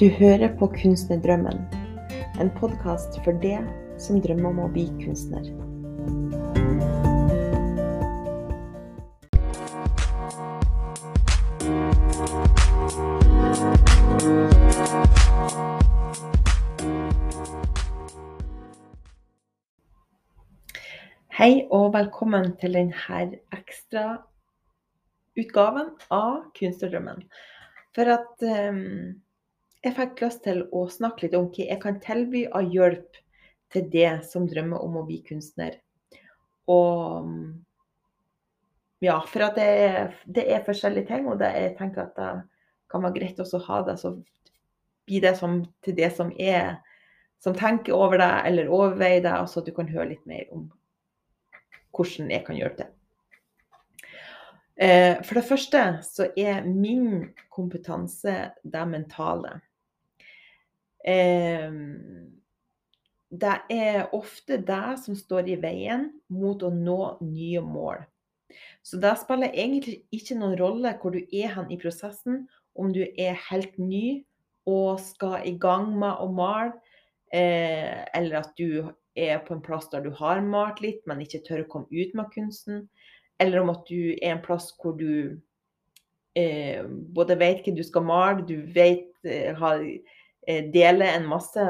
Du 0.00 0.08
hører 0.08 0.54
på 0.56 0.64
Kunstnerdrømmen, 0.72 1.58
en 2.40 2.50
podkast 2.56 3.18
for 3.20 3.36
det 3.42 3.58
som 4.00 4.16
drømmer 4.24 4.48
om 4.48 4.62
å 4.64 4.68
bli 4.72 4.86
kunstner. 5.02 5.44
Hei 21.36 21.52
og 21.68 21.90
velkommen 22.00 22.54
til 22.64 22.80
denne 22.80 23.24
ekstra 23.52 24.22
utgaven 25.36 25.98
av 26.08 26.46
Kunstnerdrømmen. 26.56 27.26
For 27.92 28.16
at 28.16 28.48
um, 28.48 29.20
jeg 29.84 29.96
fikk 29.96 30.22
lyst 30.24 30.42
til 30.44 30.64
å 30.76 30.84
snakke 30.92 31.26
litt 31.26 31.36
om 31.38 31.48
hva 31.48 31.66
jeg 31.66 31.80
kan 31.82 32.00
tilby 32.02 32.44
av 32.52 32.68
hjelp 32.68 33.18
til 33.72 33.86
det 33.92 34.12
som 34.28 34.48
drømmer 34.50 34.82
om 34.82 34.98
å 35.00 35.06
bli 35.06 35.20
kunstner. 35.26 35.78
Og 36.70 37.30
ja, 39.00 39.16
for 39.30 39.46
at 39.46 39.56
det 39.56 39.68
er, 39.86 40.12
det 40.26 40.44
er 40.52 40.66
forskjellige 40.66 41.08
ting, 41.08 41.28
og 41.30 41.40
det, 41.40 41.54
jeg 41.56 41.76
tenker 41.78 42.04
at 42.04 42.18
det 42.18 42.30
kan 42.90 43.06
være 43.06 43.16
greit 43.16 43.40
også 43.40 43.60
å 43.60 43.66
ha 43.70 43.80
det, 43.86 43.96
så 44.02 44.16
blir 45.08 45.24
det 45.24 45.36
som, 45.38 45.62
til 45.84 45.96
det 45.96 46.10
som 46.16 46.32
er 46.36 46.76
som 47.40 47.56
tenker 47.56 47.96
over 47.96 48.20
det 48.20 48.32
eller 48.50 48.68
overveier 48.68 49.22
det, 49.24 49.36
så 49.48 49.62
du 49.64 49.72
kan 49.72 49.88
høre 49.88 50.10
litt 50.12 50.26
mer 50.28 50.44
om 50.52 50.66
hvordan 51.96 52.28
jeg 52.30 52.44
kan 52.46 52.58
hjelpe 52.58 52.82
til. 52.82 52.90
Eh, 54.80 55.16
for 55.24 55.36
det 55.36 55.46
første 55.48 55.80
så 56.04 56.28
er 56.36 56.68
min 56.68 57.30
kompetanse 57.52 58.36
det 58.62 58.84
mentale. 58.88 59.58
Eh, 61.06 61.70
det 63.30 63.56
er 63.70 64.08
ofte 64.16 64.58
det 64.58 64.86
som 65.04 65.14
står 65.14 65.48
i 65.52 65.58
veien 65.62 66.08
mot 66.34 66.62
å 66.66 66.70
nå 66.74 67.00
nye 67.22 67.62
mål. 67.62 68.02
Så 68.82 68.98
det 68.98 69.12
spiller 69.20 69.54
egentlig 69.54 70.00
ikke 70.14 70.38
noen 70.38 70.56
rolle 70.58 70.96
hvor 70.98 71.14
du 71.14 71.20
er 71.22 71.52
hen 71.54 71.70
i 71.70 71.78
prosessen, 71.78 72.46
om 72.74 72.90
du 72.94 73.04
er 73.04 73.38
helt 73.50 73.76
ny 73.78 74.22
og 74.70 75.00
skal 75.02 75.44
i 75.46 75.54
gang 75.60 75.92
med 75.98 76.22
å 76.22 76.26
male, 76.32 76.72
eh, 77.32 78.02
eller 78.16 78.40
at 78.42 78.56
du 78.58 78.90
er 79.18 79.40
på 79.44 79.54
en 79.54 79.62
plass 79.62 79.88
der 79.92 80.04
du 80.04 80.10
har 80.16 80.40
malt 80.42 80.80
litt, 80.82 81.02
men 81.06 81.22
ikke 81.22 81.42
tør 81.46 81.64
å 81.64 81.70
komme 81.70 81.90
ut 81.90 82.14
med 82.18 82.30
kunsten. 82.34 82.88
Eller 83.40 83.62
om 83.62 83.72
at 83.72 83.86
du 83.88 84.16
er 84.20 84.34
en 84.34 84.42
plass 84.44 84.70
hvor 84.80 84.96
du 84.98 85.38
eh, 86.38 86.82
både 86.86 87.38
vet 87.40 87.64
hva 87.64 87.74
du 87.76 87.84
skal 87.86 88.06
male, 88.06 88.46
du 88.46 88.60
vet 88.74 89.10
eh, 89.24 89.54
har, 89.56 89.84
deler 90.74 91.14
en 91.14 91.28
masse, 91.30 91.64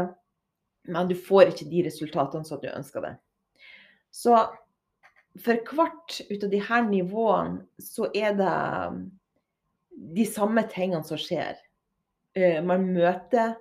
men 0.88 1.08
du 1.10 1.14
får 1.18 1.52
ikke 1.52 1.68
de 1.70 1.84
resultatene 1.86 2.46
som 2.46 2.60
du 2.62 2.68
ønsker 2.70 3.04
det. 3.04 3.14
Så 4.10 4.36
for 5.38 5.74
hvert 5.76 6.20
ut 6.30 6.44
av 6.46 6.54
her 6.66 6.86
nivåene 6.88 7.82
så 7.82 8.08
er 8.16 8.34
det 8.38 8.54
de 10.16 10.26
samme 10.26 10.64
tingene 10.72 11.04
som 11.06 11.20
skjer. 11.20 11.58
Eh, 12.34 12.58
man 12.64 12.88
møter 12.94 13.54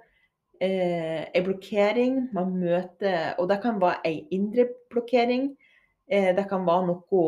eh, 0.61 1.27
en 1.27 1.45
blokkering. 1.45 2.19
Man 2.33 2.55
møter 2.61 3.35
Og 3.37 3.49
det 3.49 3.61
kan 3.63 3.79
være 3.81 4.01
en 4.07 4.27
indre 4.31 4.67
blokkering. 4.89 5.51
Eh, 6.09 6.33
det 6.35 6.47
kan 6.49 6.65
være 6.67 6.89
noe 6.89 7.23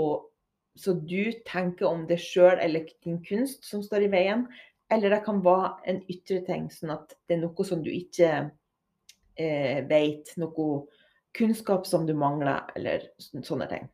som 0.79 1.01
du 1.05 1.33
tenker 1.45 1.89
om 1.89 2.05
deg 2.07 2.21
sjøl 2.21 2.57
eller 2.63 2.87
din 3.03 3.19
kunst 3.25 3.67
som 3.67 3.83
står 3.83 4.07
i 4.07 4.11
veien. 4.13 4.47
Eller 4.91 5.13
det 5.13 5.21
kan 5.23 5.39
være 5.43 5.71
en 5.87 6.01
ytre 6.11 6.41
ting, 6.47 6.67
sånn 6.73 6.91
at 6.97 7.15
det 7.27 7.37
er 7.37 7.45
noe 7.45 7.65
som 7.67 7.79
du 7.83 7.89
ikke 7.93 8.31
eh, 9.39 9.79
vet. 9.87 10.33
Noe 10.41 10.67
kunnskap 11.37 11.87
som 11.87 12.03
du 12.07 12.13
mangler, 12.17 12.65
eller 12.75 13.07
sånne 13.17 13.69
ting. 13.71 13.87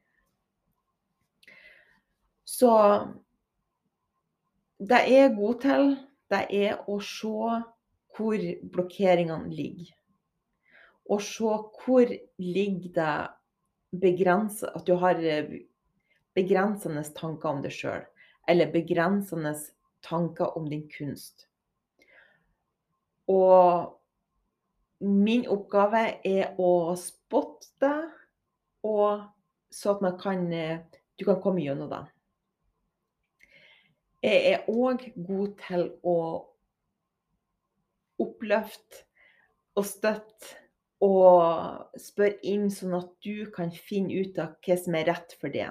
Så 2.48 2.72
det 4.78 5.04
er 5.20 5.36
god 5.36 5.62
til, 5.62 5.96
det 6.32 6.44
er 6.54 6.82
å 6.90 6.98
se 7.04 7.62
hvor 8.18 8.44
blokkeringene 8.74 9.54
ligger. 9.54 9.94
Og 11.14 11.22
se 11.24 11.54
hvor 11.84 12.10
ligger 12.42 12.94
det 12.98 13.18
begrenset 13.98 14.74
At 14.76 14.84
du 14.86 14.98
har 15.00 15.22
eh, 15.24 15.62
begrensende 16.36 17.04
tanker 17.16 17.54
om 17.54 17.62
deg 17.64 17.72
sjøl. 17.72 18.04
Eller 18.50 18.74
begrensende 18.74 19.54
tanker 20.08 20.58
om 20.58 20.68
din 20.70 20.88
kunst. 20.92 21.48
Og 23.28 23.94
min 25.04 25.46
oppgave 25.52 26.04
er 26.26 26.56
å 26.58 26.96
spotte 27.00 27.74
det, 27.84 27.98
og 28.88 29.26
så 29.74 29.96
at 29.96 30.04
man 30.06 30.16
kan, 30.20 30.48
du 30.50 31.26
kan 31.28 31.42
komme 31.44 31.62
gjennom 31.62 31.92
det. 31.92 32.06
Jeg 34.24 34.54
er 34.54 34.70
òg 34.72 35.04
god 35.28 35.52
til 35.62 35.84
å 36.08 36.20
oppløfte 38.18 39.04
og 39.78 39.86
støtte 39.86 40.56
og 41.06 42.00
spørre 42.02 42.40
inn, 42.50 42.72
sånn 42.74 42.96
at 42.98 43.12
du 43.22 43.46
kan 43.54 43.70
finne 43.70 44.18
ut 44.18 44.40
av 44.42 44.56
hva 44.66 44.78
som 44.82 44.98
er 44.98 45.06
rett 45.12 45.36
for 45.38 45.54
det. 45.54 45.70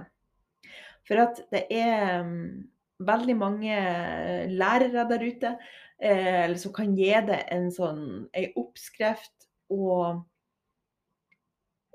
For 1.07 1.19
at 1.23 1.41
det 1.51 1.65
er 1.75 2.23
veldig 2.99 3.37
mange 3.37 3.77
lærere 4.49 5.05
der 5.11 5.25
ute 5.27 5.53
eh, 6.01 6.57
som 6.57 6.73
kan 6.77 6.95
gi 6.97 7.13
deg 7.29 7.47
en 7.53 7.69
sånn 7.73 8.03
ei 8.37 8.51
oppskrift. 8.57 9.49
Og, 9.73 10.23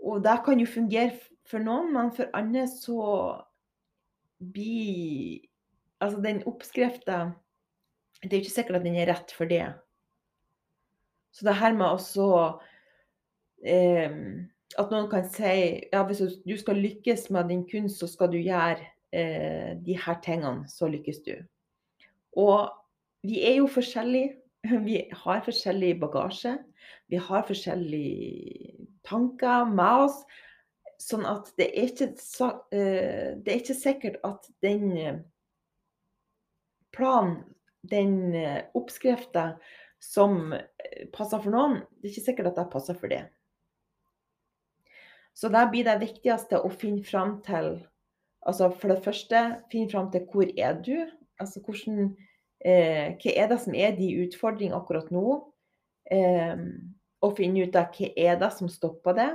og 0.02 0.24
det 0.26 0.38
kan 0.46 0.60
jo 0.62 0.70
fungere 0.70 1.16
for 1.48 1.64
noen, 1.64 1.92
men 1.96 2.12
for 2.16 2.32
andre 2.38 2.68
så 2.70 3.00
blir 4.42 5.48
Altså, 6.02 6.18
den 6.18 6.40
oppskrifta 6.50 7.18
Det 8.24 8.32
er 8.34 8.40
jo 8.40 8.42
ikke 8.42 8.54
sikkert 8.56 8.80
at 8.80 8.86
den 8.88 8.96
er 8.98 9.06
rett 9.12 9.32
for 9.38 9.46
det. 9.46 9.68
Så 11.30 11.46
det 11.46 11.54
her 11.60 11.76
med 11.78 11.86
også 11.86 12.26
eh, 13.62 14.16
At 14.82 14.90
noen 14.90 15.12
kan 15.12 15.30
si 15.30 15.54
ja, 15.92 16.02
hvis 16.08 16.24
du 16.42 16.56
skal 16.58 16.82
lykkes 16.82 17.30
med 17.30 17.54
din 17.54 17.62
kunst, 17.70 18.02
så 18.02 18.10
skal 18.10 18.32
du 18.34 18.40
gjøre 18.40 18.82
eh, 19.12 19.74
de 19.78 19.98
her 19.98 20.20
tingene, 20.24 20.68
så 20.70 20.90
lykkes 20.92 21.24
du. 21.28 21.36
Og 22.40 22.70
vi 23.28 23.42
er 23.46 23.60
jo 23.62 23.68
forskjellige. 23.72 24.38
Vi 24.86 25.00
har 25.24 25.42
forskjellig 25.42 25.96
bagasje. 26.00 26.52
Vi 27.10 27.18
har 27.18 27.46
forskjellige 27.48 28.86
tanker 29.08 29.66
med 29.74 30.06
oss. 30.06 30.20
Sånn 31.02 31.26
at 31.26 31.50
det 31.58 31.72
er 31.72 31.90
ikke, 31.90 32.12
eh, 32.78 33.30
det 33.42 33.50
er 33.50 33.58
ikke 33.58 33.78
sikkert 33.78 34.20
at 34.28 34.46
den 34.62 34.92
eh, 34.98 35.20
planen, 36.94 37.40
den 37.82 38.36
eh, 38.38 38.60
oppskrifta, 38.78 39.56
som 40.02 40.54
passer 41.14 41.42
for 41.44 41.54
noen, 41.54 41.76
det 42.02 42.08
er 42.08 42.14
ikke 42.14 42.26
sikkert 42.26 42.48
at 42.52 42.56
det 42.58 42.70
passer 42.74 42.98
for 42.98 43.12
det. 43.12 43.22
Så 45.38 45.50
der 45.54 45.70
blir 45.70 45.86
det 45.86 46.00
viktigste 46.02 46.58
å 46.62 46.72
finne 46.74 47.06
fram 47.06 47.36
til 47.46 47.76
Altså 48.48 48.72
for 48.74 48.94
det 48.94 49.04
første, 49.06 49.42
finn 49.72 49.90
fram 49.92 50.10
til 50.14 50.26
hvor 50.32 50.50
er 50.58 50.80
du? 50.82 50.96
Altså 51.42 51.62
hvordan 51.66 52.16
eh, 52.66 53.14
Hva 53.22 53.36
er 53.36 53.52
det 53.52 53.60
som 53.62 53.78
er 53.78 53.96
de 53.98 54.10
utfordringene 54.26 54.80
akkurat 54.80 55.12
nå? 55.14 55.38
Eh, 56.12 56.66
og 57.22 57.38
finne 57.38 57.68
ut 57.68 57.78
av 57.78 57.94
hva 57.94 58.12
er 58.18 58.40
det 58.42 58.52
som 58.58 58.70
stopper 58.72 59.18
det? 59.18 59.32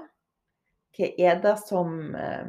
Hva 0.97 1.11
er 1.29 1.43
det 1.45 1.55
som, 1.63 1.93
eh, 2.19 2.49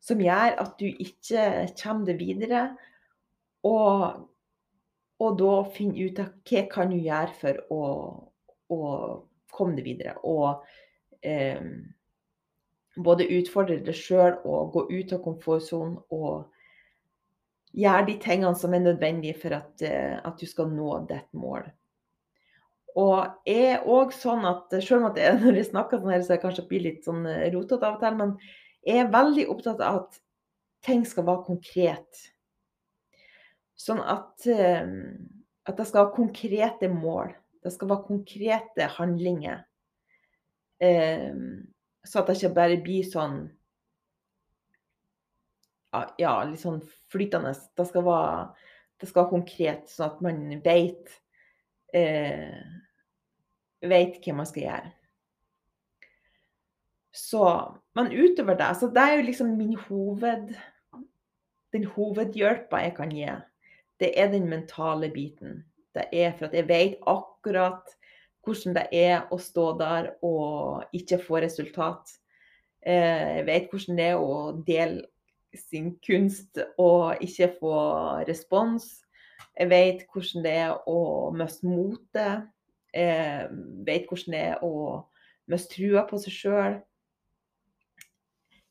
som 0.00 0.22
gjør 0.22 0.60
at 0.64 0.78
du 0.80 0.86
ikke 0.88 1.48
kommer 1.80 2.08
deg 2.08 2.22
videre? 2.22 2.68
Og 3.64 4.24
og 5.22 5.36
da 5.38 5.52
finne 5.74 6.08
ut 6.08 6.18
av 6.20 6.32
hva 6.48 6.62
kan 6.72 6.90
du 6.90 6.98
gjøre 6.98 7.34
for 7.38 7.60
å, 7.72 7.82
å 8.74 8.80
komme 9.54 9.76
deg 9.78 9.86
videre. 9.86 10.16
Og 10.26 10.64
eh, 11.22 11.60
både 12.96 13.26
utfordre 13.38 13.80
deg 13.82 13.96
sjøl 13.96 14.36
og 14.46 14.74
gå 14.74 14.84
ut 14.90 15.14
av 15.14 15.22
komfortsonen 15.24 15.96
og 16.14 16.50
gjøre 17.74 18.06
de 18.08 18.18
tingene 18.22 18.54
som 18.58 18.74
er 18.74 18.84
nødvendige 18.84 19.38
for 19.40 19.56
at, 19.56 19.82
eh, 19.82 20.18
at 20.22 20.38
du 20.38 20.46
skal 20.46 20.70
nå 20.70 21.00
ditt 21.10 21.30
mål. 21.34 21.66
Og 22.94 23.48
er 23.50 23.82
òg 23.90 24.14
sånn 24.14 24.46
at 24.46 24.70
selv 24.78 25.00
om 25.00 25.08
at 25.10 25.18
jeg, 25.18 25.38
når 25.42 25.58
jeg 25.58 25.70
snakker 25.72 26.00
sånn 26.02 26.14
her, 26.14 26.22
så 26.22 26.36
jeg 26.36 26.44
kanskje 26.44 26.82
litt 26.84 27.08
sånn 27.08 27.26
eh, 27.26 27.50
rotete 27.54 27.88
av 27.88 27.98
og 27.98 28.04
til, 28.04 28.20
men 28.20 28.36
jeg 28.84 29.02
er 29.02 29.12
veldig 29.12 29.48
opptatt 29.50 29.82
av 29.82 30.04
at 30.04 30.20
ting 30.84 31.02
skal 31.08 31.26
være 31.26 31.46
konkret. 31.46 32.24
Sånn 33.80 33.98
at, 33.98 34.44
at 34.46 35.78
det 35.80 35.86
skal 35.88 36.04
ha 36.04 36.10
konkrete 36.14 36.90
mål. 36.92 37.32
Det 37.64 37.72
skal 37.72 37.88
være 37.90 38.06
konkrete 38.06 38.86
handlinger. 38.98 39.64
Ehm, 40.84 41.73
så 42.04 42.20
at 42.20 42.28
det 42.28 42.38
ikke 42.38 42.56
bare 42.56 42.80
blir 42.84 43.06
sånn 43.08 43.44
Ja, 46.18 46.40
litt 46.42 46.58
sånn 46.58 46.80
flytende. 47.12 47.52
Det 47.78 47.84
skal 47.86 48.02
være, 48.02 48.48
det 48.98 49.06
skal 49.08 49.22
være 49.22 49.30
konkret, 49.30 49.84
sånn 49.92 50.08
at 50.08 50.24
man 50.26 50.40
vet 50.64 51.12
eh, 51.94 52.58
Veit 53.84 54.18
hva 54.24 54.34
man 54.40 54.48
skal 54.48 54.64
gjøre. 54.64 54.92
Så, 57.14 57.44
men 57.94 58.10
utover 58.10 58.56
det, 58.58 58.72
så 58.80 58.88
det 58.90 59.02
er 59.04 59.12
jo 59.20 59.26
liksom 59.28 59.52
min 59.54 59.76
hoved 59.86 60.48
Den 61.74 61.84
hovedhjelpa 61.94 62.80
jeg 62.82 62.94
kan 62.96 63.12
gi, 63.14 63.28
det 64.02 64.10
er 64.18 64.32
den 64.32 64.48
mentale 64.50 65.08
biten. 65.14 65.60
Det 65.94 66.08
er 66.10 66.34
for 66.34 66.48
at 66.48 66.54
jeg 66.58 66.66
vet 66.68 66.96
akkurat 67.10 67.94
hvordan 68.44 68.76
det 68.76 68.84
er 68.92 69.24
å 69.32 69.38
stå 69.40 69.70
der 69.80 70.12
og 70.24 70.84
ikke 70.96 71.18
få 71.22 71.40
resultat. 71.44 72.12
Eh, 72.84 73.40
jeg 73.40 73.46
vet 73.48 73.70
hvordan 73.72 73.98
det 73.98 74.06
er 74.12 74.20
å 74.20 74.38
dele 74.66 75.04
sin 75.58 75.94
kunst 76.04 76.58
og 76.80 77.22
ikke 77.24 77.52
få 77.60 77.76
respons. 78.28 79.04
Jeg 79.54 79.70
vet 79.70 80.04
hvordan 80.10 80.44
det 80.44 80.54
er 80.64 80.74
å 80.90 81.30
miste 81.36 81.68
motet. 81.68 82.48
Jeg 82.94 83.48
vet 83.86 84.08
hvordan 84.10 84.34
det 84.34 84.42
er 84.50 84.64
å 84.66 84.74
miste 85.50 85.76
trua 85.76 86.04
på 86.08 86.18
seg 86.22 86.36
sjøl. 86.38 86.76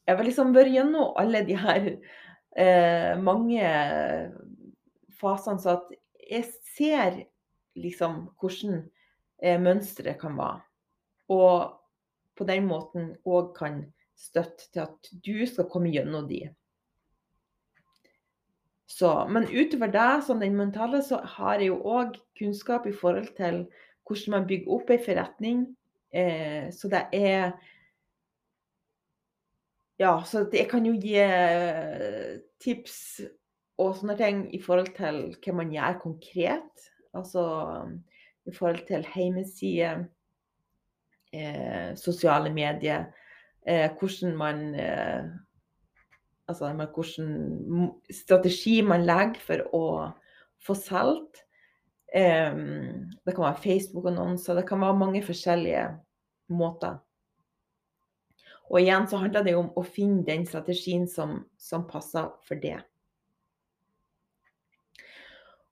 Jeg 0.03 0.19
har 0.19 0.27
liksom 0.27 0.51
vært 0.55 0.73
gjennom 0.75 1.13
alle 1.19 1.45
de 1.47 1.55
her 1.55 1.85
eh, 2.59 3.13
mange 3.23 3.63
fasene, 5.19 5.61
så 5.63 5.77
at 5.77 5.93
jeg 6.27 6.49
ser 6.75 7.21
liksom 7.79 8.25
hvordan 8.39 8.81
eh, 8.83 8.92
mønsteret 9.43 10.19
kan 10.21 10.37
være. 10.37 10.61
Og 11.33 11.73
på 12.37 12.47
den 12.47 12.67
måten 12.69 13.13
òg 13.27 13.53
kan 13.57 13.81
støtte 14.17 14.69
til 14.71 14.85
at 14.85 15.09
du 15.25 15.45
skal 15.49 15.67
komme 15.71 15.91
gjennom 15.93 16.27
de. 16.29 16.47
Så, 18.93 19.09
men 19.31 19.47
utover 19.49 19.89
det, 19.89 20.09
sånn 20.27 20.41
den 20.43 20.57
mentale, 20.57 21.01
så 21.05 21.21
har 21.37 21.61
jeg 21.61 21.71
jo 21.71 21.79
òg 21.95 22.17
kunnskap 22.37 22.85
i 22.85 22.93
forhold 22.93 23.31
til 23.37 23.63
hvordan 24.05 24.35
man 24.35 24.49
bygger 24.49 24.75
opp 24.75 24.91
ei 24.93 24.99
forretning. 25.01 25.63
Eh, 26.13 26.67
så 26.75 26.91
det 26.91 27.07
er 27.15 27.55
ja, 30.01 30.17
så 30.27 30.43
jeg 30.51 30.67
kan 30.69 30.85
jo 30.85 30.93
gi 30.99 31.15
eh, 31.21 32.41
tips 32.61 32.97
og 33.81 33.95
sånne 33.97 34.17
ting 34.19 34.43
i 34.53 34.59
forhold 34.61 34.91
til 34.97 35.21
hva 35.41 35.55
man 35.57 35.71
gjør 35.73 35.99
konkret. 36.03 36.89
Altså 37.17 37.43
i 38.45 38.53
forhold 38.55 38.83
til 38.87 39.05
hjemmeside, 39.15 40.07
eh, 41.33 41.95
sosiale 41.95 42.53
medier, 42.53 43.05
eh, 43.67 43.89
hvordan 43.99 44.37
man 44.37 44.75
eh, 44.75 45.23
Altså 46.47 46.73
hvilken 46.75 47.91
strategi 48.11 48.81
man 48.81 49.05
legger 49.07 49.39
for 49.39 49.61
å 49.71 49.85
få 50.59 50.75
solgt. 50.75 51.39
Eh, 52.13 52.51
det 53.23 53.35
kan 53.35 53.45
være 53.45 53.61
Facebook-annonser, 53.63 54.57
det 54.59 54.67
kan 54.67 54.81
være 54.83 54.97
mange 54.99 55.21
forskjellige 55.23 55.85
måter. 56.51 56.99
Og 58.69 58.81
igjen 58.81 59.07
så 59.07 59.21
handler 59.21 59.45
det 59.45 59.55
om 59.55 59.71
å 59.77 59.85
finne 59.87 60.25
den 60.27 60.45
strategien 60.49 61.07
som, 61.07 61.43
som 61.57 61.87
passer 61.87 62.27
for 62.47 62.59
det. 62.59 62.79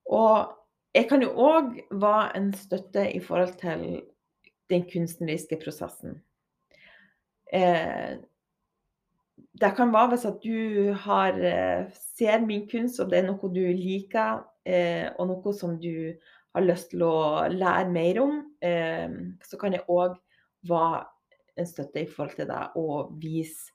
Og 0.08 0.52
jeg 0.94 1.08
kan 1.08 1.22
jo 1.24 1.30
òg 1.40 1.78
være 1.90 2.36
en 2.36 2.50
støtte 2.56 3.06
i 3.14 3.20
forhold 3.20 3.54
til 3.60 4.02
den 4.70 4.84
kunstneriske 4.88 5.58
prosessen. 5.64 6.20
Eh, 7.52 8.18
det 9.60 9.72
kan 9.76 9.92
være 9.92 10.12
hvis 10.12 10.26
at 10.28 10.44
du 10.44 10.92
har, 11.04 11.32
eh, 11.32 11.90
ser 12.16 12.40
min 12.46 12.68
kunst, 12.68 13.00
og 13.00 13.10
det 13.10 13.18
er 13.18 13.26
noe 13.28 13.52
du 13.52 13.60
liker, 13.60 14.44
eh, 14.66 15.10
og 15.18 15.28
noe 15.28 15.52
som 15.52 15.78
du 15.80 16.14
har 16.54 16.62
lyst 16.62 16.90
til 16.90 17.02
å 17.02 17.48
lære 17.48 17.90
mer 17.90 18.20
om, 18.22 18.54
eh, 18.60 19.08
så 19.44 19.58
kan 19.58 19.72
jeg 19.72 19.84
òg 19.88 20.16
være 20.68 21.06
en 21.56 21.66
støtte 21.66 22.02
i 22.02 22.06
forhold 22.06 22.36
til 22.36 22.46
deg 22.46 22.76
og 22.76 23.16
vise, 23.20 23.72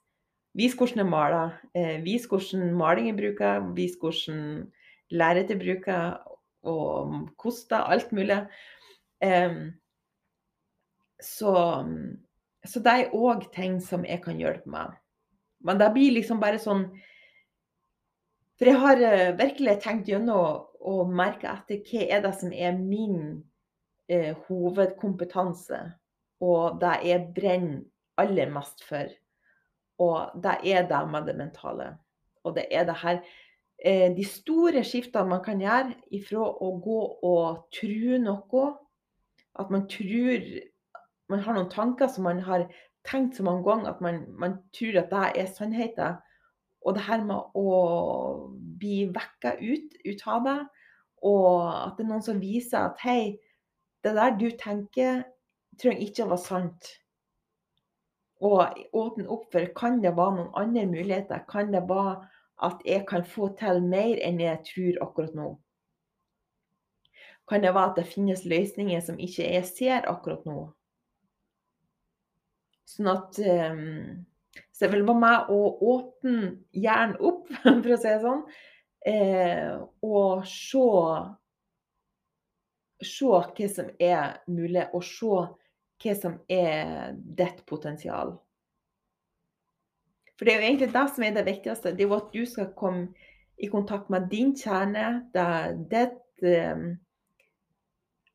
vis 0.54 0.74
hvordan 0.74 1.04
jeg 1.04 1.10
maler. 1.10 1.52
Eh, 1.74 2.02
vis 2.02 2.26
hvordan 2.26 2.74
maling 2.74 3.06
jeg 3.06 3.16
bruker, 3.16 3.74
vis 3.74 3.96
hvordan 4.00 4.72
lerretet 5.10 5.56
jeg 5.56 5.62
bruker, 5.62 6.18
og 6.68 7.18
koster, 7.40 7.80
alt 7.80 8.12
mulig. 8.14 8.38
Eh, 9.24 9.58
så, 11.22 11.52
så 12.66 12.82
det 12.84 12.94
er 12.94 13.14
òg 13.16 13.48
ting 13.54 13.78
som 13.82 14.06
jeg 14.06 14.22
kan 14.24 14.38
hjelpe 14.38 14.70
meg. 14.70 14.96
Men 15.64 15.80
det 15.80 15.90
blir 15.94 16.14
liksom 16.14 16.38
bare 16.38 16.60
sånn 16.62 16.84
For 18.58 18.70
jeg 18.70 18.78
har 18.78 19.00
uh, 19.02 19.36
virkelig 19.38 19.80
tenkt 19.82 20.08
gjennom 20.10 20.64
og 20.88 21.10
merka 21.10 21.56
etter 21.56 21.82
hva 21.86 22.04
er 22.06 22.22
det 22.22 22.32
som 22.38 22.52
er 22.54 22.76
min 22.78 23.40
eh, 24.10 24.34
hovedkompetanse 24.46 25.80
og 26.42 26.78
det 26.82 26.92
jeg 27.06 27.24
brenner 27.34 27.82
aller 28.18 28.50
mest 28.54 28.84
for. 28.86 29.10
Og 29.98 30.38
det 30.42 30.54
er 30.70 30.86
det 30.90 31.00
med 31.10 31.26
det 31.26 31.34
mentale. 31.38 31.88
Og 32.46 32.54
det 32.54 32.68
er 32.70 32.86
det 32.86 32.96
her 33.02 33.18
eh, 33.18 33.26
De 33.78 34.24
store 34.26 34.82
skiftene 34.82 35.30
man 35.30 35.42
kan 35.44 35.60
gjøre 35.62 35.94
ifra 36.10 36.42
å 36.42 36.72
gå 36.82 36.98
og 37.28 37.60
tro 37.74 38.18
noe, 38.18 38.64
at 39.58 39.70
man 39.70 39.86
tror 39.90 40.48
Man 41.28 41.42
har 41.44 41.54
noen 41.54 41.68
tanker 41.68 42.08
som 42.08 42.24
man 42.24 42.38
har 42.40 42.62
tenkt 43.04 43.36
så 43.36 43.44
mange 43.44 43.60
ganger 43.66 43.90
at 43.90 43.98
man, 44.00 44.22
man 44.40 44.54
tror 44.72 44.96
at 44.96 45.10
det 45.12 45.42
er 45.42 45.50
sannheten. 45.52 46.14
Og 46.80 46.94
det 46.96 47.04
her 47.04 47.20
med 47.20 47.58
å 47.58 48.48
bli 48.80 49.02
vekka 49.12 49.58
ut, 49.60 49.98
ut 50.06 50.24
av 50.24 50.46
det, 50.46 50.58
og 51.26 51.50
at 51.68 51.98
det 51.98 52.06
er 52.06 52.10
noen 52.12 52.24
som 52.24 52.40
viser 52.40 52.78
at 52.80 53.02
hei, 53.02 53.36
det 54.06 54.14
der 54.16 54.36
du 54.38 54.46
tenker, 54.56 55.24
trenger 55.76 56.06
ikke 56.06 56.24
å 56.24 56.30
være 56.32 56.44
sant. 56.44 56.90
Og 58.40 58.62
åpne 58.94 59.26
opp 59.34 59.48
for 59.52 59.68
kan 59.76 59.98
det 60.02 60.14
være 60.16 60.36
noen 60.38 60.52
andre 60.56 60.86
muligheter? 60.86 61.42
Kan 61.50 61.74
det 61.74 61.82
være 61.90 62.22
at 62.64 62.82
jeg 62.86 63.04
kan 63.08 63.24
få 63.26 63.52
til 63.58 63.82
mer 63.84 64.18
enn 64.24 64.40
jeg 64.42 64.62
tror 64.66 65.02
akkurat 65.06 65.34
nå? 65.38 65.48
Kan 67.48 67.62
det 67.64 67.72
være 67.74 67.92
at 67.92 68.00
det 68.00 68.10
finnes 68.10 68.44
løsninger 68.44 69.00
som 69.00 69.18
ikke 69.18 69.46
jeg 69.46 69.68
ser 69.68 70.08
akkurat 70.10 70.44
nå? 70.48 70.66
Sånn 72.88 73.10
at 73.12 73.38
um, 73.38 74.24
Så 74.72 74.86
jeg 74.86 74.94
vil 74.94 75.06
være 75.06 75.22
med 75.22 75.52
å 75.52 75.60
åpne 75.94 76.50
hjernen 76.76 77.16
opp, 77.24 77.48
for 77.62 77.94
å 77.94 78.00
si 78.00 78.08
det 78.08 78.20
sånn, 78.24 78.42
eh, 79.06 79.76
og 80.04 80.46
se 80.48 80.88
Se 82.98 83.28
hva 83.30 83.66
som 83.70 83.92
er 84.02 84.40
mulig, 84.50 84.82
og 84.90 85.04
se 85.06 85.28
hva 86.02 86.14
som 86.18 86.32
er 86.50 87.12
ditt 87.14 87.60
potensial. 87.70 88.32
For 90.38 90.46
det 90.46 90.54
er 90.54 90.60
jo 90.60 90.68
egentlig 90.68 90.92
det 90.94 91.04
som 91.10 91.24
er 91.26 91.34
det 91.34 91.46
viktigste. 91.48 91.92
Det 91.96 92.04
er 92.04 92.08
jo 92.08 92.16
at 92.20 92.30
du 92.34 92.44
skal 92.46 92.70
komme 92.78 93.08
i 93.58 93.66
kontakt 93.66 94.10
med 94.10 94.28
din 94.30 94.54
kjerne, 94.54 95.26
Det, 95.34 96.10
ehm, 96.42 96.98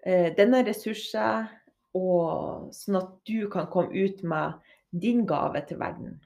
eh, 0.06 0.36
denne 0.36 0.66
ressursen, 0.68 1.48
og 1.94 2.70
sånn 2.74 2.98
at 2.98 3.10
du 3.26 3.50
kan 3.50 3.68
komme 3.68 3.94
ut 3.94 4.24
med 4.24 4.54
din 4.92 5.26
gave 5.26 5.62
til 5.68 5.80
verden. 5.80 6.22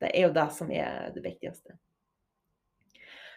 Det 0.00 0.10
er 0.14 0.28
jo 0.28 0.32
det 0.32 0.52
som 0.52 0.70
er 0.70 1.10
det 1.14 1.24
viktigste. 1.24 1.76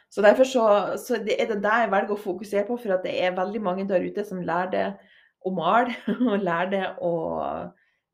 Så 0.09 0.21
Derfor 0.21 0.43
så, 0.43 0.97
så 0.97 1.17
det 1.17 1.41
er 1.41 1.47
det 1.47 1.63
det 1.63 1.77
jeg 1.81 1.91
velger 1.91 2.13
å 2.13 2.21
fokusere 2.21 2.67
på, 2.67 2.77
for 2.77 3.01
det 3.01 3.15
er 3.17 3.35
veldig 3.35 3.61
mange 3.61 3.87
der 3.89 4.03
ute 4.05 4.23
som 4.23 4.43
lærer 4.45 4.69
det 4.69 4.97
å 5.41 5.49
male 5.49 5.95
og 6.29 6.43
lærer 6.43 6.69
det 6.69 6.83
å 7.01 7.13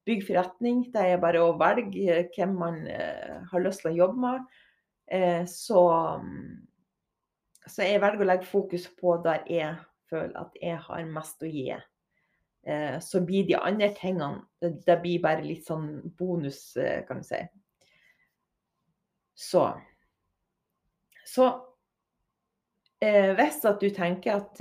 bygge 0.09 0.27
forretning. 0.27 0.81
Det 0.93 1.03
er 1.05 1.21
bare 1.21 1.43
å 1.43 1.53
velge 1.59 2.23
hvem 2.33 2.55
man 2.59 2.81
eh, 2.89 3.37
har 3.51 3.63
lyst 3.63 3.83
til 3.83 3.91
å 3.93 3.99
jobbe 4.03 4.23
med. 4.23 4.47
Eh, 5.09 5.43
så, 5.49 5.83
så 7.65 7.85
jeg 7.85 8.01
velger 8.03 8.25
å 8.25 8.29
legge 8.31 8.49
fokus 8.49 8.89
på 8.99 9.19
der 9.25 9.45
jeg 9.49 9.77
føler 10.09 10.35
at 10.41 10.57
jeg 10.61 10.81
har 10.87 11.13
mest 11.13 11.45
å 11.45 11.51
gi. 11.51 11.69
Eh, 11.73 12.97
så 13.05 13.21
blir 13.23 13.47
de 13.47 13.55
andre 13.55 13.87
tingene 13.95 14.41
Det 14.59 14.97
blir 14.99 15.21
bare 15.23 15.45
litt 15.45 15.69
sånn 15.69 16.11
bonus, 16.19 16.73
kan 17.07 17.21
du 17.21 17.29
si. 17.29 17.39
Så 19.39 19.69
Så 21.23 21.53
hvis 22.99 23.61
at 23.63 23.79
du 23.79 23.87
tenker 23.95 24.41
at 24.41 24.59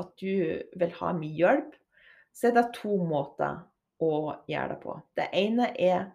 at 0.00 0.10
du 0.18 0.62
vil 0.74 0.94
ha 0.98 1.12
mye 1.14 1.38
hjelp, 1.38 1.76
så 2.34 2.48
er 2.48 2.56
det 2.56 2.72
to 2.74 2.96
måter 3.06 3.60
å 4.04 4.34
gjøre 4.50 4.74
det 4.74 4.78
på. 4.82 4.96
Det 5.16 5.28
ene 5.38 5.70
er 5.80 6.06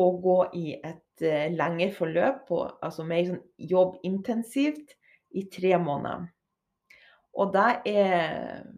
å 0.00 0.08
gå 0.22 0.38
i 0.58 0.74
et 0.76 1.24
uh, 1.24 1.46
lengre 1.54 1.90
forløp, 1.94 2.44
på, 2.48 2.60
altså 2.82 3.06
mer 3.06 3.26
sånn 3.28 3.42
jobbintensivt, 3.72 4.96
i 5.34 5.42
tre 5.50 5.74
måneder. 5.82 6.28
Og 7.34 7.50
det 7.56 7.70
er 7.90 8.68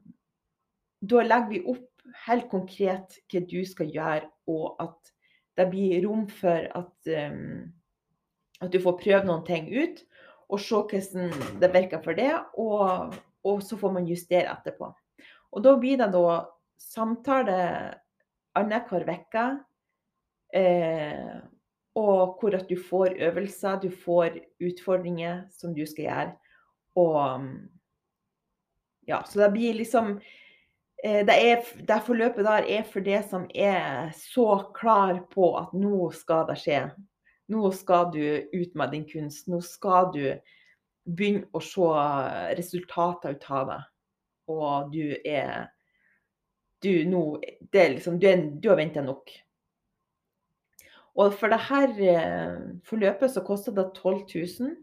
Da 1.05 1.21
legger 1.21 1.51
vi 1.51 1.59
opp 1.69 2.15
helt 2.25 2.47
konkret 2.49 3.19
hva 3.29 3.43
du 3.45 3.59
skal 3.69 3.91
gjøre, 3.93 4.31
og 4.49 4.81
at 4.81 5.13
det 5.61 5.67
blir 5.69 6.01
rom 6.07 6.25
for 6.33 6.65
at, 6.81 7.11
um, 7.13 7.69
at 8.65 8.73
du 8.73 8.81
får 8.81 8.97
prøve 9.03 9.29
noen 9.29 9.45
ting 9.45 9.69
ut, 9.69 10.01
og 10.49 10.63
se 10.63 10.81
hvordan 10.81 11.61
det 11.61 11.73
virker 11.75 12.01
for 12.05 12.17
det, 12.17 12.33
og 12.57 13.13
og 13.47 13.63
så 13.63 13.79
får 13.79 13.95
man 13.95 14.09
justere 14.09 14.51
etterpå. 14.51 14.91
Og 15.55 15.65
da 15.65 15.77
blir 15.81 16.01
det 16.01 16.11
da 16.15 16.41
samtale 16.81 17.59
annenhver 18.57 19.07
uke. 19.09 19.47
Eh, 20.57 21.37
og 21.97 22.37
hvor 22.41 22.57
at 22.57 22.69
du 22.69 22.77
får 22.91 23.17
øvelser, 23.29 23.81
du 23.81 23.91
får 23.91 24.37
utfordringer 24.61 25.47
som 25.51 25.75
du 25.75 25.87
skal 25.89 26.05
gjøre. 26.05 26.33
Og 26.97 27.47
ja, 29.09 29.23
så 29.25 29.41
det 29.41 29.53
blir 29.53 29.79
liksom 29.79 30.17
eh, 31.05 31.23
det, 31.27 31.37
er, 31.37 31.65
det 31.89 32.03
forløpet 32.07 32.45
der 32.45 32.69
er 32.79 32.85
for 32.93 33.01
det 33.01 33.23
som 33.31 33.47
er 33.55 34.11
så 34.17 34.63
klar 34.77 35.23
på 35.33 35.55
at 35.59 35.73
nå 35.77 36.11
skal 36.13 36.47
det 36.51 36.59
skje. 36.61 36.83
Nå 37.49 37.71
skal 37.73 38.11
du 38.13 38.25
ut 38.53 38.75
med 38.75 38.93
din 38.93 39.07
kunst. 39.09 39.49
Nå 39.49 39.61
skal 39.65 40.11
du 40.15 40.25
begynne 41.07 41.47
å 41.55 41.63
se 41.63 41.91
resultater 42.59 43.37
ut 43.37 43.51
av 43.51 43.71
det. 43.71 43.81
Og 44.51 44.93
du 44.93 45.15
er 45.25 45.69
Du, 46.85 46.91
nå, 47.09 47.23
det 47.73 47.83
er 47.83 47.93
liksom, 47.95 48.19
du, 48.21 48.27
er, 48.29 48.43
du 48.61 48.69
har 48.71 48.79
venta 48.81 49.03
nok. 49.05 49.33
Og 51.17 51.33
for 51.33 51.53
dette 51.53 52.11
eh, 52.13 52.57
forløpet 52.85 53.33
så 53.33 53.43
koster 53.45 53.73
det 53.77 53.89
12 53.97 54.19
000. 54.61 54.75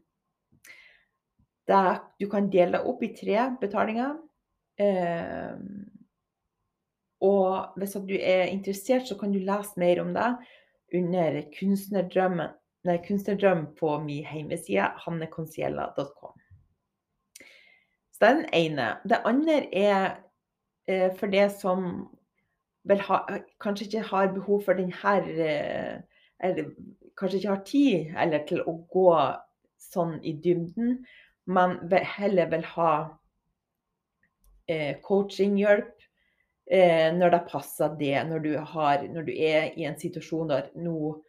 Det, 1.69 1.81
du 2.19 2.27
kan 2.31 2.49
dele 2.51 2.81
opp 2.89 3.03
i 3.05 3.13
tre 3.15 3.45
betalinger. 3.61 4.17
Eh, 4.81 5.53
og 7.23 7.77
hvis 7.79 7.95
du 8.03 8.17
er 8.17 8.49
interessert, 8.51 9.07
så 9.07 9.15
kan 9.19 9.31
du 9.31 9.39
lese 9.39 9.79
mer 9.79 10.01
om 10.01 10.11
det 10.17 10.33
under 10.93 11.39
nei, 12.83 12.97
Kunstnerdrøm 13.07 13.65
på 13.79 13.93
min 14.03 14.25
hjemmeside, 14.27 14.89
hannekonsiella.com. 15.05 16.35
Så 18.13 18.19
det 18.19 18.29
er 18.29 18.35
den 18.41 18.49
ene. 18.53 18.89
Det 19.09 19.21
andre 19.25 19.61
er 19.71 20.22
for 20.87 21.31
det 21.31 21.45
som 21.55 21.85
ha, 22.91 23.39
kanskje 23.61 23.85
ikke 23.85 24.01
har 24.09 24.33
behov 24.33 24.63
for 24.65 24.73
denne 24.73 25.15
eh, 25.39 26.01
Eller 26.43 26.71
kanskje 27.17 27.37
ikke 27.37 27.49
har 27.49 27.63
tid 27.65 28.13
eller 28.17 28.45
til 28.47 28.63
å 28.67 28.73
gå 28.91 29.09
sånn 29.79 30.17
i 30.25 30.33
dybden, 30.33 31.05
men 31.45 31.77
heller 32.17 32.49
vil 32.49 32.63
ha 32.73 32.93
eh, 34.67 34.97
coachinghjelp 35.05 35.93
eh, 36.71 37.13
når 37.13 37.35
det 37.35 37.41
passer 37.47 37.93
det. 37.99 38.17
Når 38.27 38.43
du, 38.43 38.57
har, 38.57 39.05
når 39.07 39.29
du, 39.29 39.31
er 39.31 39.77
i 39.77 39.85
en 39.87 39.99
situasjon 39.99 40.49
der 40.51 40.73
nå 40.75 41.21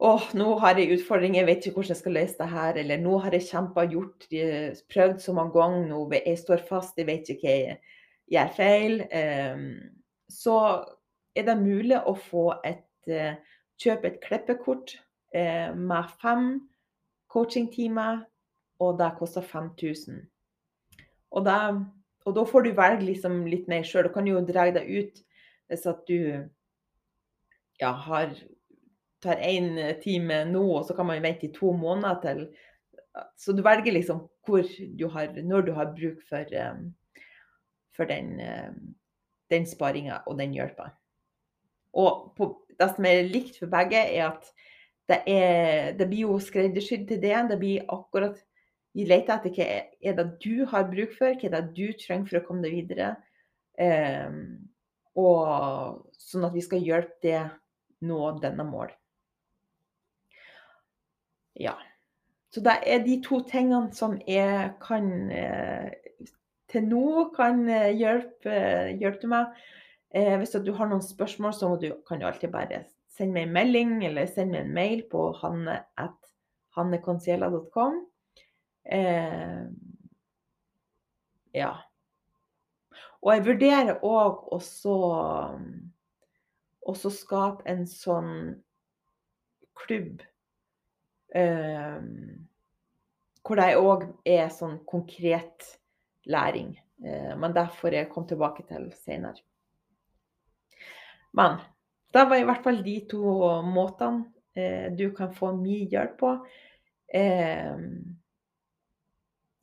Åh, 0.00 0.30
nå 0.32 0.54
har 0.62 0.78
jeg 0.80 0.94
utfordringer, 0.94 1.42
jeg 1.42 1.46
vet 1.50 1.66
ikke 1.66 1.76
hvordan 1.76 1.92
jeg 1.92 1.98
skal 1.98 2.14
løse 2.16 2.38
det 2.38 2.46
her. 2.48 2.76
Eller 2.80 3.00
nå 3.02 3.18
har 3.20 3.34
jeg 3.36 3.50
kjempa, 3.50 3.82
gjort, 3.84 4.24
eh, 4.32 4.70
prøvd 4.88 5.18
så 5.20 5.34
mange 5.36 5.52
ganger, 5.58 5.82
nå 5.90 6.06
jeg 6.14 6.38
står 6.40 6.62
fast, 6.70 6.96
jeg 6.96 7.10
vet 7.10 7.28
ikke 7.28 7.50
hva 7.50 7.56
jeg 7.58 7.98
gjør 8.30 8.50
feil. 8.56 9.04
Eh, 9.10 9.62
så 10.30 10.56
er 11.36 11.46
det 11.46 11.60
mulig 11.60 11.98
å 11.98 12.14
få 12.18 12.48
et 12.66 13.10
eh, 13.10 13.38
kjøpe 13.80 14.10
et 14.10 14.20
klippekort 14.24 14.96
eh, 15.34 15.70
med 15.74 16.10
fem 16.22 16.52
coachingtimer, 17.30 18.24
og 18.80 18.98
det 18.98 19.14
koster 19.18 19.44
5000. 19.46 20.22
Og 21.30 21.44
det 21.46 21.58
og 22.28 22.36
da 22.36 22.44
får 22.46 22.66
du 22.66 22.70
velge 22.76 23.06
liksom 23.06 23.44
litt 23.48 23.68
mer 23.70 23.84
sjøl. 23.86 24.06
Du 24.06 24.14
kan 24.14 24.28
jo 24.28 24.42
dra 24.44 24.68
deg 24.74 24.88
ut 24.88 25.20
hvis 25.70 25.86
at 25.88 26.02
du 26.08 26.46
ja, 27.80 27.92
har, 28.06 28.34
tar 29.24 29.40
én 29.46 29.72
time 30.02 30.42
nå, 30.50 30.64
og 30.76 30.84
så 30.88 30.96
kan 30.96 31.08
man 31.08 31.22
vente 31.24 31.48
i 31.48 31.54
to 31.54 31.72
måneder 31.72 32.20
til 32.24 32.42
Så 33.40 33.52
du 33.52 33.62
velger 33.62 33.92
liksom 33.92 34.28
du 34.46 35.06
har, 35.08 35.32
når 35.42 35.62
du 35.62 35.72
har 35.72 35.92
bruk 35.94 36.22
for, 36.28 36.46
um, 36.58 36.92
for 38.00 38.08
den, 38.10 38.32
um, 38.40 38.80
den 39.52 39.68
sparinga 39.68 40.22
og 40.26 40.38
den 40.40 40.56
hjelpa. 40.56 40.88
Og 42.00 42.30
på, 42.38 42.52
det 42.80 42.90
som 42.94 43.06
er 43.08 43.28
likt 43.28 43.60
for 43.60 43.70
begge, 43.72 44.00
er 44.00 44.30
at 44.30 44.48
det, 45.10 45.20
er, 45.26 45.92
det 45.98 46.06
blir 46.08 46.28
jo 46.28 46.38
skreddersydd 46.42 47.08
til 47.08 47.20
det. 47.22 47.34
Det 47.50 47.58
blir 47.60 47.88
akkurat 47.90 48.38
vi 48.96 49.06
leter 49.06 49.36
etter 49.36 49.54
hva 49.54 49.66
er 50.02 50.16
det 50.18 50.26
du 50.42 50.64
har 50.70 50.88
bruk 50.90 51.12
for, 51.14 51.34
hva 51.34 51.46
er 51.46 51.54
det 51.54 51.74
du 51.76 51.92
trenger 51.98 52.30
for 52.30 52.40
å 52.40 52.46
komme 52.46 52.64
deg 52.64 52.78
videre. 52.80 53.12
Um, 53.78 54.70
og 55.18 56.08
sånn 56.18 56.46
at 56.46 56.54
vi 56.54 56.64
skal 56.64 56.82
hjelpe 56.82 57.20
det 57.22 57.44
nå 58.06 58.32
denne 58.42 58.66
mål. 58.66 58.90
Ja. 61.60 61.76
Så 62.50 62.62
det 62.66 62.76
er 62.86 63.02
de 63.04 63.20
to 63.22 63.42
tingene 63.46 63.92
som 63.94 64.16
jeg 64.26 64.72
kan 64.82 65.06
eh, 65.30 65.90
til 66.70 66.82
nå 66.88 67.30
kan 67.34 67.68
eh, 67.68 67.96
hjelpe, 67.98 68.54
hjelpe 69.00 69.26
meg. 69.30 69.46
Eh, 70.14 70.36
hvis 70.38 70.56
du 70.64 70.72
har 70.76 70.86
noen 70.90 71.02
spørsmål, 71.04 71.52
så 71.54 71.76
du, 71.80 71.88
kan 72.08 72.20
du 72.20 72.26
alltid 72.26 72.50
bare 72.54 72.84
sende 73.10 73.32
meg 73.34 73.42
en 73.48 73.54
melding 73.58 74.04
eller 74.06 74.26
sende 74.30 74.52
meg 74.54 74.62
en 74.64 74.74
mail 74.78 75.00
på 75.10 75.20
hanne.hannekonsiella.com. 75.42 77.94
Eh, 78.84 79.64
ja. 81.54 81.72
Og 83.20 83.34
jeg 83.34 83.46
vurderer 83.50 83.94
òg 84.06 84.34
også 84.54 84.94
også 86.90 87.12
skape 87.12 87.66
en 87.68 87.84
sånn 87.88 88.32
klubb 89.78 90.22
eh, 91.36 92.00
hvor 93.44 93.60
det 93.60 93.68
òg 93.80 94.06
er 94.28 94.48
sånn 94.52 94.78
konkret 94.88 95.79
læring. 96.24 96.74
Eh, 97.04 97.36
men 97.38 97.54
det 97.56 97.66
får 97.80 97.96
jeg 97.96 98.10
komme 98.12 98.28
tilbake 98.28 98.64
til 98.68 98.90
senere. 98.96 99.40
Men 101.32 101.60
det 102.12 102.24
var 102.28 102.40
i 102.40 102.46
hvert 102.48 102.64
fall 102.64 102.82
de 102.84 102.96
to 103.10 103.36
måtene 103.62 104.26
eh, 104.58 104.90
du 104.96 105.10
kan 105.16 105.32
få 105.34 105.52
mye 105.56 105.86
hjelp 105.90 106.18
på. 106.20 106.32
Eh, 107.14 107.78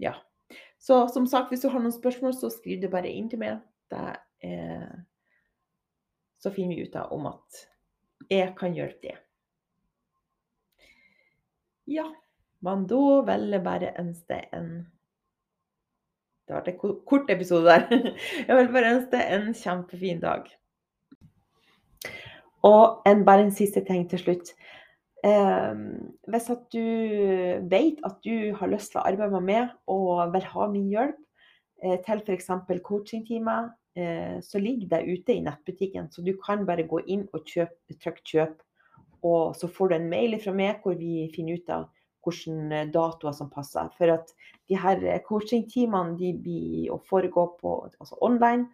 ja. 0.03 0.15
Så 0.79 1.07
som 1.11 1.27
sagt, 1.27 1.51
hvis 1.51 1.65
du 1.65 1.69
har 1.69 1.81
noen 1.83 1.95
spørsmål, 1.95 2.33
så 2.37 2.49
skriv 2.53 2.81
det 2.81 2.93
bare 2.93 3.11
inn 3.11 3.29
til 3.29 3.41
meg. 3.41 3.59
Er, 3.91 4.91
så 6.37 6.51
finner 6.53 6.75
vi 6.75 6.87
ut 6.87 6.95
av 6.99 7.13
om 7.15 7.29
at 7.31 7.63
jeg 8.29 8.51
kan 8.59 8.75
hjelpe 8.75 9.07
deg. 9.07 9.23
Ja, 11.87 12.05
men 12.65 12.83
da 12.89 13.01
vil 13.29 13.53
jeg 13.55 13.63
bare 13.63 13.93
ønske 13.99 14.27
deg 14.33 14.55
en 14.55 14.71
Det 16.47 16.61
ble 16.63 16.73
en 16.73 16.99
kort 17.07 17.29
episode 17.29 17.65
der. 17.67 17.87
Jeg 18.47 18.55
vil 18.55 18.71
bare 18.71 18.93
ønske 18.95 19.11
deg 19.17 19.33
en 19.35 19.53
kjempefin 19.57 20.21
dag. 20.23 20.47
Og 22.67 23.07
en, 23.07 23.25
bare 23.27 23.47
en 23.47 23.55
siste 23.55 23.83
ting 23.87 24.05
til 24.09 24.21
slutt. 24.21 24.53
Eh, 25.27 25.79
hvis 26.31 26.49
at 26.53 26.63
du 26.71 26.85
vet 27.71 27.99
at 28.07 28.19
du 28.23 28.53
har 28.55 28.71
lyst 28.71 28.93
til 28.93 29.01
å 29.01 29.07
arbeide 29.09 29.33
med 29.33 29.47
meg 29.49 29.73
og 29.91 30.31
vil 30.35 30.47
ha 30.53 30.69
min 30.71 30.87
hjelp 30.93 31.19
eh, 31.83 31.97
til 32.05 32.23
f.eks. 32.23 32.51
coachingtimer, 32.85 33.71
eh, 33.99 34.39
så 34.43 34.61
ligger 34.63 34.93
det 34.93 35.03
ute 35.09 35.35
i 35.35 35.43
nettbutikken. 35.43 36.07
Så 36.11 36.23
du 36.23 36.31
kan 36.39 36.63
bare 36.69 36.87
gå 36.87 37.01
inn 37.07 37.27
og 37.33 37.43
kjøpe, 37.43 37.99
trykke 37.99 38.23
'kjøp'. 38.23 38.63
Og 39.27 39.55
så 39.57 39.67
får 39.67 39.89
du 39.89 39.95
en 39.97 40.09
mail 40.09 40.37
fra 40.39 40.53
meg 40.53 40.83
hvor 40.83 40.95
vi 40.95 41.27
finner 41.35 41.57
ut 41.57 41.69
av 41.73 41.87
hvilke 42.27 42.83
datoer 42.93 43.35
som 43.35 43.49
passer. 43.53 43.89
For 43.97 44.13
at 44.13 44.33
de 44.69 44.77
her 44.79 45.03
coachingtimene 45.27 46.17
de 46.19 46.33
blir 46.35 46.91
å 46.93 46.99
foregå 47.09 47.47
på 47.61 47.77
altså 47.87 48.19
online. 48.21 48.67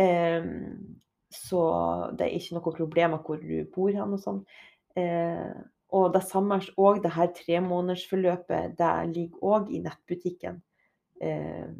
Um, 0.00 1.00
så 1.30 1.60
det 2.18 2.26
er 2.26 2.38
ikke 2.38 2.56
noe 2.56 2.74
problem 2.74 3.14
hvor 3.22 3.38
du 3.38 3.62
bor 3.74 3.92
hen 3.94 4.16
og 4.16 4.22
sånn. 4.22 4.40
Eh, 4.98 5.52
og 5.94 6.12
det 6.14 6.22
samme 6.26 6.58
òg 6.78 7.00
det 7.04 7.12
her 7.14 7.30
tremånedersforløpet, 7.34 8.76
det 8.78 8.90
ligger 9.14 9.44
òg 9.54 9.70
i 9.70 9.82
nettbutikken. 9.84 10.58
Eh, 11.22 11.70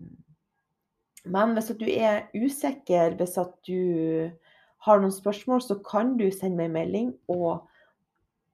men 1.31 1.57
hvis 1.57 1.73
du 1.79 1.87
er 1.91 2.29
usikker, 2.35 3.17
hvis 3.19 3.37
du 3.67 4.31
har 4.87 5.03
noen 5.03 5.15
spørsmål, 5.15 5.63
så 5.63 5.77
kan 5.85 6.17
du 6.19 6.31
sende 6.31 6.57
meg 6.57 6.71
en 6.71 6.79
melding. 6.79 7.11
Og 7.29 7.67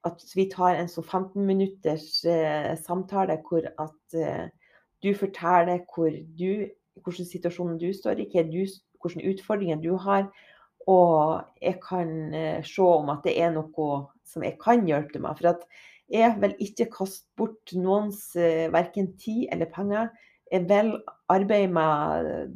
at 0.06 0.22
vi 0.36 0.46
tar 0.52 0.78
en 0.78 0.88
så 0.88 1.02
15 1.02 1.42
minutters 1.46 2.24
eh, 2.24 2.72
samtale 2.78 3.38
hvor 3.48 3.66
at 3.66 4.16
eh, 4.16 4.48
du 5.02 5.12
forteller 5.14 5.84
hvor 5.94 6.10
du, 6.38 6.66
hvordan 7.02 7.28
situasjonen 7.28 7.78
du 7.78 7.90
står 7.92 8.22
i, 8.22 8.28
hvilke 8.32 9.26
utfordringer 9.30 9.82
du 9.82 9.96
har. 9.96 10.28
Og 10.86 11.42
jeg 11.62 11.80
kan 11.82 12.34
eh, 12.34 12.62
se 12.64 12.82
om 12.82 13.10
at 13.10 13.26
det 13.26 13.34
er 13.42 13.52
noe 13.54 13.90
som 14.26 14.44
jeg 14.46 14.56
kan 14.62 14.86
hjelpe 14.86 15.18
med. 15.22 15.38
For 15.38 15.66
jeg 16.08 16.36
vil 16.40 16.54
ikke 16.62 16.88
kaste 16.94 17.26
bort 17.36 17.74
noens 17.74 18.30
eh, 18.38 18.70
verken 18.72 19.12
tid 19.18 19.48
eller 19.52 19.70
penger. 19.74 20.08
Jeg 20.52 20.68
vil 20.70 20.94
arbeide 21.28 21.72
med 21.72 22.54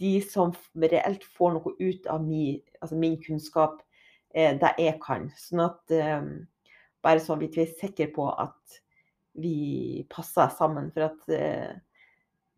de 0.00 0.20
som 0.22 0.54
reelt 0.78 1.24
får 1.36 1.56
noe 1.56 1.74
ut 1.80 2.06
av 2.10 2.22
min, 2.22 2.60
altså 2.80 2.98
min 2.98 3.18
kunnskap, 3.24 3.80
eh, 4.34 4.54
det 4.58 4.74
jeg 4.78 5.00
kan. 5.02 5.26
Sånn 5.38 5.64
at 5.66 5.94
eh, 5.96 6.22
Bare 7.02 7.20
så 7.22 7.36
vidt 7.40 7.56
vi 7.58 7.64
er 7.66 7.74
sikre 7.78 8.08
på 8.14 8.28
at 8.30 8.78
vi 9.42 10.06
passer 10.10 10.52
sammen. 10.54 10.92
For 10.94 11.10
at 11.10 11.82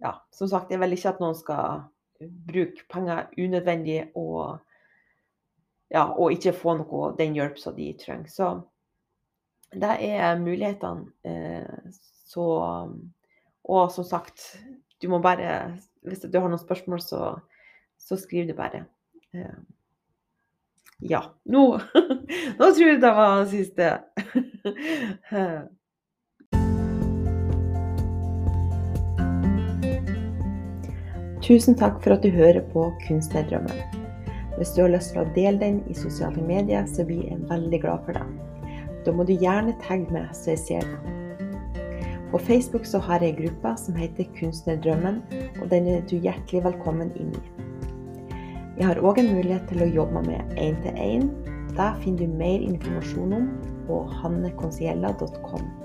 Ja, 0.05 0.19
som 0.31 0.49
sagt, 0.51 0.71
jeg 0.71 0.81
vil 0.83 0.93
ikke 0.97 1.15
at 1.15 1.21
noen 1.23 1.37
skal 1.39 1.85
bruke 2.49 2.85
penger 2.93 3.31
unødvendig 3.41 4.01
og, 4.19 4.59
ja, 5.93 6.05
og 6.11 6.35
ikke 6.35 6.53
få 6.57 6.77
noe, 6.81 7.13
den 7.19 7.37
hjelp 7.39 7.57
som 7.61 7.77
de 7.77 7.87
trenger. 8.01 8.29
Så 8.29 8.51
det 9.75 9.95
er 10.07 10.41
mulighetene. 10.41 11.09
Eh, 11.25 11.95
så 12.29 12.47
Og 13.65 13.93
som 13.93 14.05
sagt, 14.05 14.59
du 15.03 15.09
må 15.09 15.19
bare 15.19 15.79
Hvis 16.03 16.21
du 16.21 16.39
har 16.39 16.49
noen 16.49 16.61
spørsmål, 16.61 17.01
så, 17.01 17.39
så 17.97 18.17
skriv 18.21 18.47
det 18.47 18.57
bare. 18.57 18.85
Ja. 20.99 21.23
Nå, 21.45 21.81
nå 22.59 22.71
tror 22.75 22.87
jeg 22.89 23.01
det 23.03 23.15
var 23.17 23.45
siste. 23.51 23.99
Tusen 31.45 31.77
takk 31.77 31.99
for 32.01 32.15
at 32.15 32.23
du 32.25 32.31
hører 32.33 32.63
på 32.73 32.87
Kunstnerdrømmen. 33.05 34.05
Hvis 34.57 34.71
du 34.73 34.81
har 34.85 34.95
lyst 34.95 35.13
til 35.13 35.21
å 35.25 35.33
dele 35.35 35.59
den 35.61 35.83
i 35.91 35.95
sosiale 35.99 36.41
medier, 36.47 36.87
så 36.89 37.05
blir 37.05 37.27
jeg 37.27 37.43
veldig 37.51 37.81
glad 37.83 38.07
for 38.07 38.17
det. 38.17 38.25
Da 39.05 39.13
må 39.13 39.27
du 39.29 39.35
gjerne 39.35 39.75
tagge 39.83 40.09
meg, 40.15 40.31
så 40.33 40.55
jeg 40.55 40.63
ser 40.63 40.87
det. 40.89 40.99
På 42.31 42.41
Facebook 42.41 42.87
så 42.89 42.99
har 43.05 43.21
jeg 43.21 43.35
ei 43.35 43.41
gruppe 43.43 43.75
som 43.79 43.99
heter 43.99 44.31
Kunstnerdrømmen, 44.39 45.21
og 45.61 45.69
den 45.75 45.91
er 45.91 46.01
du 46.09 46.17
hjertelig 46.17 46.65
velkommen 46.65 47.13
inn 47.21 47.35
i. 47.37 47.54
Jeg 48.75 48.89
har 48.89 48.99
òg 49.07 49.21
en 49.23 49.31
mulighet 49.37 49.69
til 49.71 49.85
å 49.85 49.93
jobbe 50.01 50.25
med 50.27 50.57
én-til-én. 50.59 51.29
Det 51.77 51.91
finner 52.03 52.27
du 52.27 52.39
mer 52.41 52.65
informasjon 52.67 53.37
om 53.37 53.49
på 53.87 54.01
hannekonsiella.com. 54.23 55.84